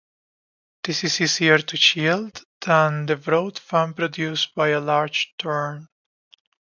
This 0.83 1.03
is 1.03 1.21
easier 1.21 1.59
to 1.59 1.77
shield 1.77 2.43
than 2.61 3.05
the 3.05 3.15
broad 3.15 3.59
fan 3.59 3.93
produced 3.93 4.55
by 4.55 4.69
a 4.69 4.79
large 4.79 5.31
turn. 5.37 5.89